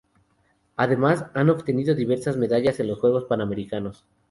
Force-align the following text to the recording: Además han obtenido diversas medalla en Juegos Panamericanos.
Además 0.77 1.27
han 1.35 1.51
obtenido 1.51 1.93
diversas 1.93 2.35
medalla 2.35 2.73
en 2.75 2.95
Juegos 2.95 3.25
Panamericanos. 3.25 4.03